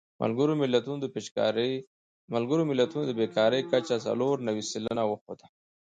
[2.33, 5.47] ملګرو ملتونو د بېکارۍ کچه څلور نوي سلنه وښوده.